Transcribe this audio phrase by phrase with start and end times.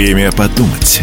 [0.00, 1.02] Время подумать.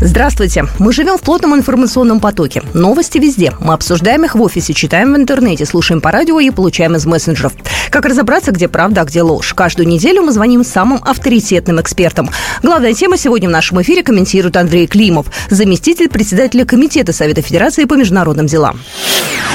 [0.00, 0.64] Здравствуйте.
[0.80, 2.60] Мы живем в плотном информационном потоке.
[2.74, 3.52] Новости везде.
[3.60, 7.52] Мы обсуждаем их в офисе, читаем в интернете, слушаем по радио и получаем из мессенджеров.
[7.92, 9.52] Как разобраться, где правда, а где ложь?
[9.52, 12.30] Каждую неделю мы звоним самым авторитетным экспертам.
[12.62, 17.92] Главная тема сегодня в нашем эфире комментирует Андрей Климов, заместитель председателя Комитета Совета Федерации по
[17.92, 18.80] международным делам.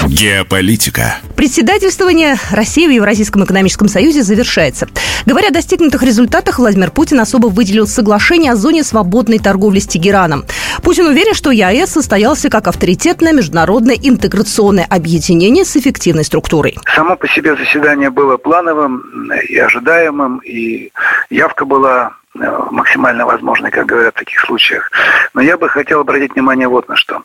[0.06, 1.16] Геополитика.
[1.36, 4.88] Председательствование России в Евразийском экономическом союзе завершается.
[5.26, 10.46] Говоря о достигнутых результатах, Владимир Путин особо выделил соглашение о зоне свободной торговли с Тегераном.
[10.84, 16.78] Путин уверен, что ЕАЭС состоялся как авторитетное международное интеграционное объединение с эффективной структурой.
[16.96, 20.92] Само по себе заседание было плановым и ожидаемым, и
[21.30, 24.92] явка была э, максимально возможной, как говорят в таких случаях.
[25.34, 27.24] Но я бы хотел обратить внимание вот на что.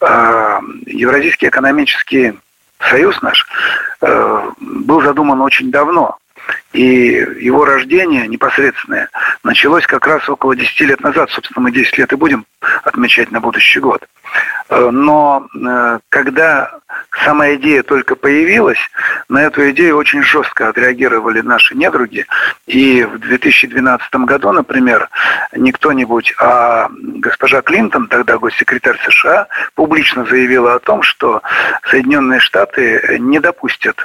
[0.00, 2.38] Э, Евразийский экономический
[2.88, 3.46] союз наш
[4.00, 6.16] э, был задуман очень давно.
[6.72, 6.82] И
[7.40, 9.10] его рождение непосредственное
[9.42, 11.30] началось как раз около 10 лет назад.
[11.30, 12.46] Собственно, мы 10 лет и будем
[12.84, 14.06] отмечать на будущий год.
[14.70, 15.46] Э, но
[16.08, 16.78] когда
[17.24, 18.78] сама идея только появилась,
[19.28, 22.26] на эту идею очень жестко отреагировали наши недруги.
[22.66, 25.08] И в 2012 году, например,
[25.56, 26.88] не кто-нибудь, а
[27.20, 31.42] госпожа Клинтон, тогда госсекретарь США, публично заявила о том, что
[31.90, 33.96] Соединенные Штаты не допустят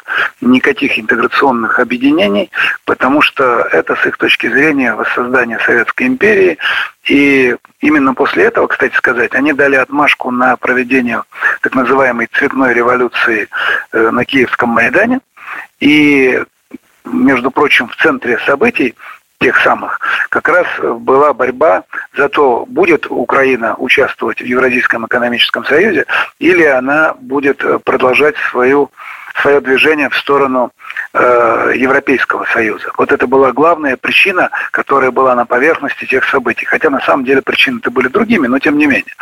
[0.42, 2.52] никаких интеграционных объединений,
[2.86, 6.58] потому что это с их точки зрения воссоздание Советской империи,
[7.06, 11.24] и именно после этого, кстати сказать, они дали отмашку на проведение
[11.62, 13.50] так называемой цветной революции
[13.92, 15.20] э, на Киевском Майдане.
[15.80, 16.42] И,
[17.04, 18.96] между прочим, в центре событий
[19.44, 20.00] тех самых,
[20.30, 21.84] как раз была борьба
[22.16, 26.06] за то, будет Украина участвовать в Евразийском экономическом союзе
[26.40, 28.90] или она будет продолжать свою
[29.42, 30.72] свое движение в сторону
[31.12, 32.92] э, Европейского Союза.
[32.98, 36.66] Вот это была главная причина, которая была на поверхности тех событий.
[36.66, 39.16] Хотя на самом деле причины-то были другими, но тем не менее.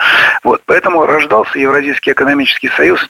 [0.43, 3.09] Вот, поэтому рождался Евразийский экономический союз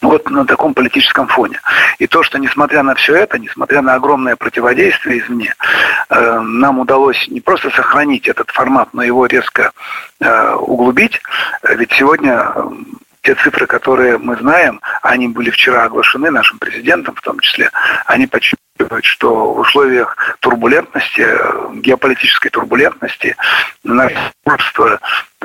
[0.00, 1.60] вот на таком политическом фоне.
[1.98, 5.54] И то, что несмотря на все это, несмотря на огромное противодействие извне,
[6.08, 9.72] э, нам удалось не просто сохранить этот формат, но его резко
[10.20, 11.20] э, углубить.
[11.62, 12.52] Ведь сегодня
[13.22, 17.70] те цифры, которые мы знаем, они были вчера оглашены нашим президентом в том числе,
[18.06, 21.26] они подчеркивают, что в условиях турбулентности,
[21.80, 23.36] геополитической турбулентности,
[23.84, 25.00] наше общество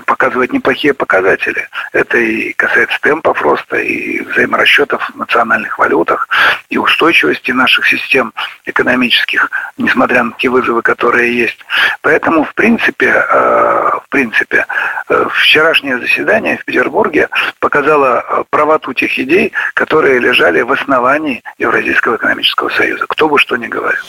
[0.06, 1.68] показывает неплохие показатели.
[1.94, 6.28] Это и касается темпов роста, и взаиморасчетов в национальных валютах,
[6.70, 8.34] и устойчивости наших систем
[8.66, 11.60] экономических, несмотря на те вызовы, которые есть.
[12.02, 14.66] Поэтому, в принципе, э, в принципе,
[15.10, 17.30] э, вчерашнее заседание в Петербурге
[17.60, 23.06] показало э, правоту тех идей, которые лежали в основании Евразийского экономического союза.
[23.08, 24.04] Кто бы что ни говорил.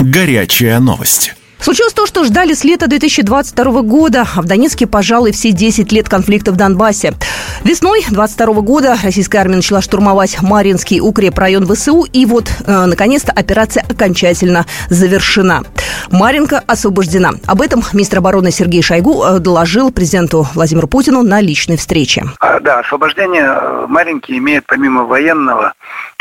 [0.00, 1.34] Горячая новость.
[1.62, 6.08] Случилось то, что ждали с лета 2022 года, а в Донецке, пожалуй, все 10 лет
[6.08, 7.14] конфликта в Донбассе.
[7.62, 13.84] Весной 2022 года российская армия начала штурмовать Маринский укрепрайон ВСУ, и вот, э, наконец-то, операция
[13.88, 15.62] окончательно завершена.
[16.10, 17.34] Маринка освобождена.
[17.46, 22.24] Об этом министр обороны Сергей Шойгу э, доложил президенту Владимиру Путину на личной встрече.
[22.40, 25.74] А, да, освобождение э, Маринки имеет помимо военного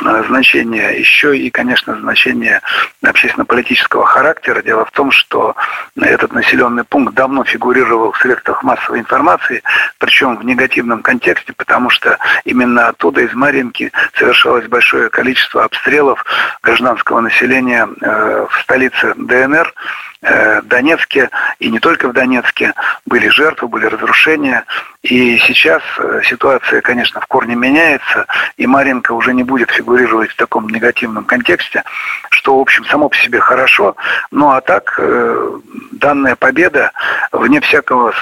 [0.05, 2.61] э, значения еще и, конечно, значение
[3.03, 4.61] общественно-политического характера.
[4.61, 5.55] Дело в том, что что
[5.99, 9.63] этот населенный пункт давно фигурировал в средствах массовой информации,
[9.97, 16.23] причем в негативном контексте, потому что именно оттуда, из Маринки, совершалось большое количество обстрелов
[16.63, 19.73] гражданского населения э, в столице ДНР,
[20.21, 22.73] э, Донецке, и не только в Донецке,
[23.05, 24.65] были жертвы, были разрушения.
[25.01, 28.27] И сейчас э, ситуация, конечно, в корне меняется,
[28.57, 31.83] и Маринка уже не будет фигурировать в таком негативном контексте,
[32.29, 33.95] что, в общем, само по себе хорошо.
[34.31, 35.59] Ну а так, э,
[35.91, 36.91] данная победа,
[37.31, 38.13] вне всякого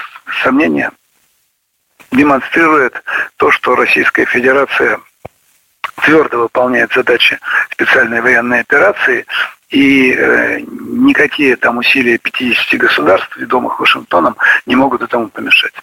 [0.43, 0.91] сомнения,
[2.11, 3.03] демонстрирует
[3.37, 4.99] то, что Российская Федерация
[6.01, 7.39] твердо выполняет задачи
[7.71, 9.25] специальной военной операции,
[9.69, 10.65] и
[11.05, 14.35] никакие там усилия 50 государств, ведомых Вашингтоном,
[14.65, 15.73] не могут этому помешать.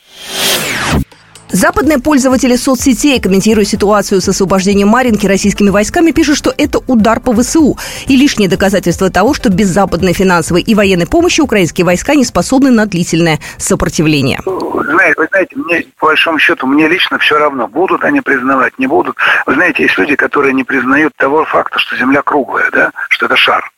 [1.49, 7.33] Западные пользователи соцсетей, комментируя ситуацию с освобождением Маринки российскими войсками, пишут, что это удар по
[7.33, 7.79] ВСУ
[8.09, 12.71] и лишнее доказательство того, что без западной финансовой и военной помощи украинские войска не способны
[12.71, 14.41] на длительное сопротивление.
[14.45, 18.87] Знаете, вы знаете, мне, по большому счету, мне лично все равно, будут они признавать, не
[18.87, 19.17] будут.
[19.47, 23.37] Вы знаете, есть люди, которые не признают того факта, что Земля круглая, да, что это
[23.37, 23.71] шар.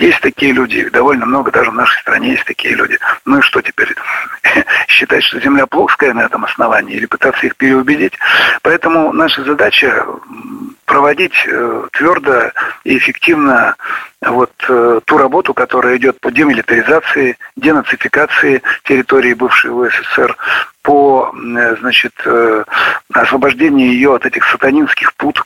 [0.00, 2.98] Есть такие люди, их довольно много, даже в нашей стране есть такие люди.
[3.26, 3.94] Ну и что теперь?
[4.88, 8.14] Считать, что Земля плоская на этом основании или пытаться их переубедить?
[8.62, 10.06] Поэтому наша задача
[10.86, 12.50] проводить э, твердо
[12.84, 13.76] и эффективно
[14.22, 20.34] вот э, ту работу, которая идет по демилитаризации, денацификации территории бывшей УССР,
[20.80, 22.14] по, э, значит,
[23.12, 25.44] освобождению ее от этих сатанинских пут,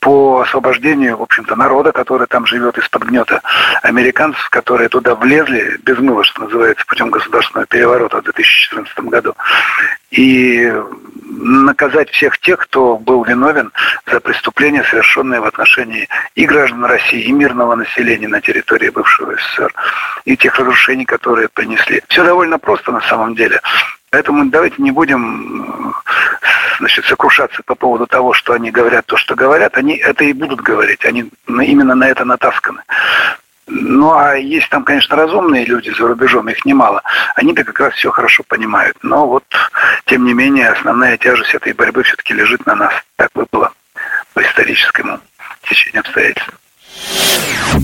[0.00, 3.42] по освобождению, в общем-то, народа, который там живет из-под гнета
[3.82, 9.34] американцев, которые туда влезли без мыла, что называется, путем государственного переворота в 2014 году.
[10.10, 10.72] И
[11.30, 13.72] наказать всех тех, кто был виновен
[14.10, 19.72] за преступления, совершенные в отношении и граждан России, и мирного населения на территории бывшего СССР,
[20.24, 22.02] и тех разрушений, которые принесли.
[22.08, 23.60] Все довольно просто на самом деле.
[24.10, 25.94] Поэтому давайте не будем
[26.78, 29.76] значит, сокрушаться по поводу того, что они говорят то, что говорят.
[29.76, 31.04] Они это и будут говорить.
[31.04, 32.82] Они именно на это натасканы.
[33.66, 37.02] Ну, а есть там, конечно, разумные люди за рубежом, их немало.
[37.34, 38.96] Они-то как раз все хорошо понимают.
[39.02, 39.44] Но вот,
[40.06, 42.94] тем не менее, основная тяжесть этой борьбы все-таки лежит на нас.
[43.16, 43.72] Так выпало
[44.32, 45.20] по историческому
[45.62, 46.50] течению обстоятельств.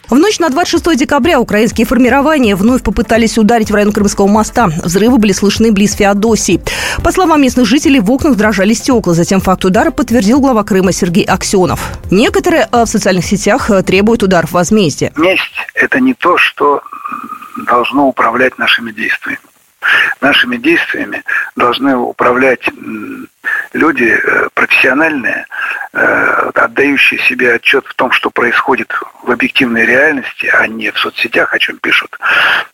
[0.09, 4.67] В ночь на 26 декабря украинские формирования вновь попытались ударить в район Крымского моста.
[4.67, 6.63] Взрывы были слышны близ Феодосии.
[7.03, 9.15] По словам местных жителей, в окнах дрожали стекла.
[9.15, 11.99] Затем факт удара подтвердил глава Крыма Сергей Аксенов.
[12.11, 15.13] Некоторые э, в социальных сетях э, требуют ударов возмездия.
[15.17, 15.43] Месть–
[15.75, 16.83] это не то, что
[17.67, 19.39] должно управлять нашими действиями.
[20.21, 21.23] Нашими действиями
[21.57, 22.69] должны управлять
[23.73, 25.47] люди э, профессиональные,
[25.93, 28.93] э, отдающие себе отчет в том, что происходит
[29.23, 32.19] в объективной реальности, а не в соцсетях, о чем пишут,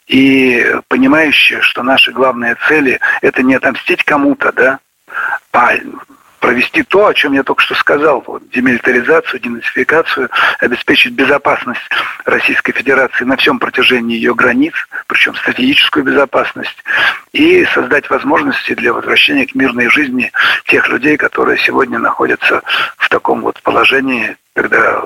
[0.06, 4.78] и понимающие, что наши главные цели– это не отомстить кому-то, да,
[5.52, 5.72] а
[6.40, 10.28] провести то, о чем я только что сказал, вот, демилитаризацию, денацификацию,
[10.58, 11.80] обеспечить безопасность
[12.24, 14.74] Российской Федерации на всем протяжении ее границ,
[15.06, 16.82] причем стратегическую безопасность,
[17.32, 20.32] и создать возможности для возвращения к мирной жизни
[20.66, 22.62] тех людей, которые сегодня находятся
[22.96, 25.04] в таком вот положении, когда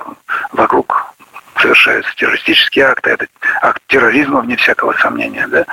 [0.53, 1.04] вокруг
[1.65, 3.27] совершаются террористические акты, это
[3.63, 5.47] акт терроризма, вне всякого сомнения.
[5.49, 5.65] Да?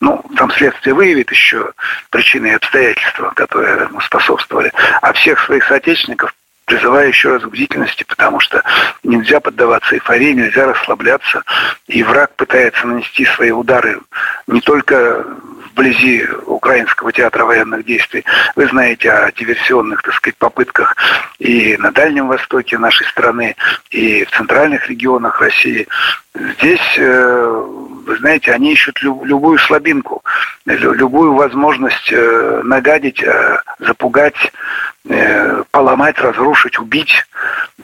[0.00, 1.72] Ну, там следствие выявит еще
[2.10, 4.70] причины и обстоятельства, которые ему способствовали.
[5.00, 6.34] А всех своих соотечественников
[6.66, 8.62] призываю еще раз к бдительности, потому что
[9.02, 11.42] нельзя поддаваться эйфории, нельзя расслабляться.
[11.86, 14.00] И враг пытается нанести свои удары
[14.46, 15.24] не только
[15.78, 18.24] вблизи Украинского театра военных действий.
[18.56, 20.96] Вы знаете о диверсионных, так сказать, попытках
[21.38, 23.54] и на Дальнем Востоке нашей страны,
[23.90, 25.86] и в центральных регионах России.
[26.34, 27.64] Здесь, э,
[28.06, 30.22] вы знаете, они ищут любую слабинку,
[30.66, 34.52] любую возможность э, нагадить, э, запугать,
[35.70, 37.24] поломать, разрушить, убить.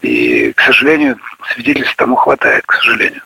[0.03, 1.17] И, к сожалению,
[1.55, 3.23] свидетельств тому хватает, к сожалению.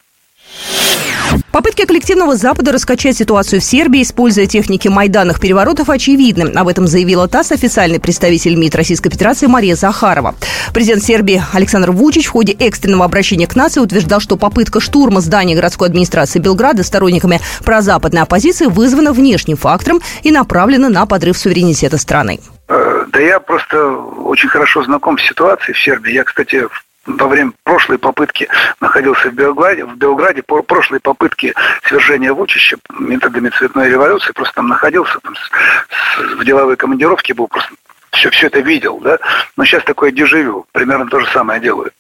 [1.53, 6.53] Попытки коллективного Запада раскачать ситуацию в Сербии, используя техники майданных переворотов, очевидны.
[6.55, 10.35] Об этом заявила ТАСС официальный представитель МИД Российской Федерации Мария Захарова.
[10.73, 15.57] Президент Сербии Александр Вучич в ходе экстренного обращения к нации утверждал, что попытка штурма здания
[15.57, 22.39] городской администрации Белграда сторонниками прозападной оппозиции вызвана внешним фактором и направлена на подрыв суверенитета страны.
[22.69, 26.13] Э, да я просто очень хорошо знаком с ситуацией в Сербии.
[26.13, 28.49] Я, кстати, в во время прошлой попытки
[28.81, 34.69] находился в Белграде, в Белграде по прошлой попытки свержения Вучича методами цветной революции, просто там
[34.69, 37.73] находился, там, с, с, в деловой командировке был, просто
[38.13, 39.19] все, все это видел, да,
[39.57, 41.95] но сейчас такое дежавю, примерно то же самое делают.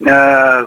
[0.00, 0.66] Э,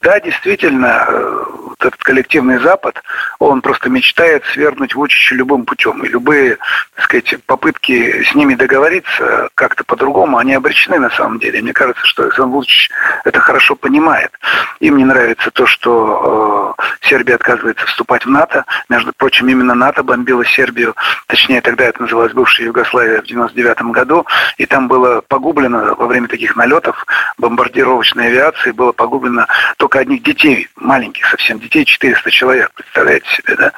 [0.00, 1.44] да, действительно, э,
[1.84, 3.02] этот коллективный Запад,
[3.38, 6.02] он просто мечтает свергнуть Вучича любым путем.
[6.04, 6.56] И любые,
[6.94, 11.60] так сказать, попытки с ними договориться как-то по-другому, они обречены на самом деле.
[11.60, 12.90] Мне кажется, что Александр Вучич
[13.24, 14.32] это хорошо понимает.
[14.80, 18.64] Им не нравится то, что э, Сербия отказывается вступать в НАТО.
[18.88, 20.94] Между прочим, именно НАТО бомбило Сербию,
[21.26, 26.28] точнее, тогда это называлось бывшая Югославия в 99 году, и там было погублено во время
[26.28, 27.04] таких налетов
[27.38, 29.46] бомбардировочной авиации, было погублено
[29.76, 33.72] то только одних детей, маленьких совсем детей, 400 человек, представляете себе, да?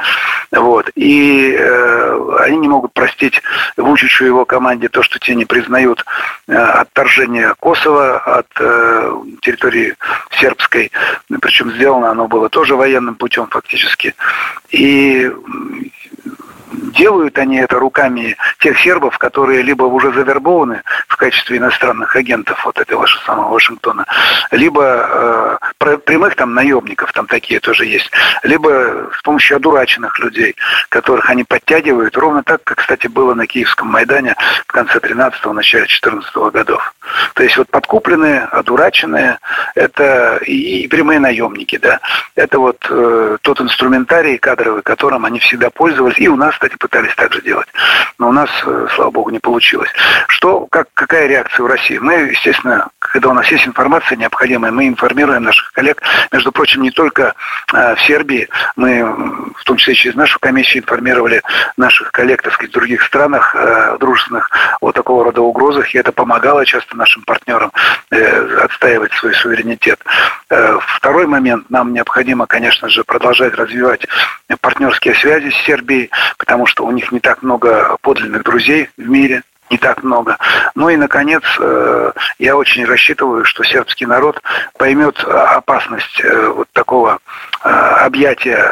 [0.53, 0.91] Вот.
[0.95, 3.41] И э, они не могут простить
[3.77, 6.05] Вучичу и его команде то, что те не признают
[6.49, 9.95] э, отторжение Косово от э, территории
[10.31, 10.91] сербской.
[11.41, 14.15] Причем сделано оно было тоже военным путем фактически.
[14.71, 15.31] И
[16.83, 22.79] делают они это руками тех сербов, которые либо уже завербованы в качестве иностранных агентов вот
[22.79, 24.05] этого же самого Вашингтона,
[24.51, 28.11] либо э, прямых там наемников, там такие тоже есть,
[28.43, 30.57] либо с помощью одураченных людей,
[30.89, 34.35] которых они подтягивают, ровно так, как, кстати, было на Киевском Майдане
[34.67, 36.95] в конце 13-го, начале 14 -го годов.
[37.35, 39.39] То есть вот подкупленные, одураченные,
[39.75, 42.01] это и, прямые наемники, да,
[42.35, 47.15] это вот э, тот инструментарий кадровый, которым они всегда пользовались, и у нас кстати, пытались
[47.17, 47.67] так же делать.
[48.19, 49.91] Но у нас, э, слава богу, не получилось.
[50.29, 51.99] Что, как, какая реакция в России?
[51.99, 56.03] Мы, естественно, когда у нас есть информация необходимая, мы информируем наших коллег.
[56.31, 57.35] Между прочим, не только
[57.73, 59.05] э, в Сербии, мы
[59.57, 61.43] в том числе через нашу комиссию информировали
[61.77, 64.51] наших коллег, так сказать, в других странах э, дружественных
[64.81, 67.73] о такого рода угрозах, и это помогало часто нашим партнерам
[68.11, 69.99] э, отстаивать свой суверенитет.
[70.51, 74.07] Э, второй момент, нам необходимо, конечно же, продолжать развивать
[74.61, 79.43] партнерские связи с Сербией, потому что у них не так много подлинных друзей в мире,
[79.71, 80.37] не так много.
[80.77, 84.41] Ну и, наконец, э, я очень рассчитываю, что сербский народ
[84.79, 86.23] поймет опасность
[86.55, 87.19] вот такого
[87.63, 88.63] объятия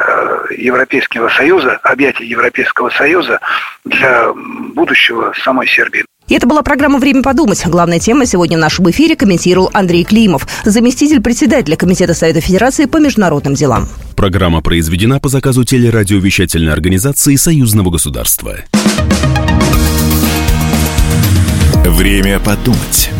[0.50, 3.40] Европейского Союза, объятия Европейского Союза
[3.84, 6.04] для будущего самой Сербии.
[6.30, 7.60] И это была программа «Время подумать».
[7.66, 12.98] Главная тема сегодня в нашем эфире комментировал Андрей Климов, заместитель председателя Комитета Совета Федерации по
[12.98, 13.88] международным делам.
[14.14, 18.58] Программа произведена по заказу телерадиовещательной организации Союзного государства.
[21.84, 23.10] Время подумать.